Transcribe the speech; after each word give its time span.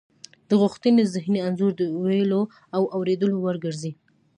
د 0.49 0.51
غوښتنې 0.61 1.01
ذهني 1.13 1.39
انځور 1.47 1.71
د 1.77 1.81
ویلو 2.03 2.41
او 2.75 2.83
اوریدلو 2.95 3.35
وړ 3.39 3.55
ګرځي 3.65 3.91